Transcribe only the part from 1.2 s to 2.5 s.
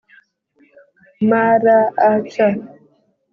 M R A C